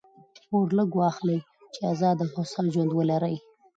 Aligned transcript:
پور 0.47 0.67
لږ 0.77 0.89
واخلئ! 0.99 1.39
چي 1.73 1.79
آزاد 1.91 2.17
او 2.23 2.29
هوسا 2.35 2.61
ژوند 2.73 2.91
ولرئ. 2.93 3.35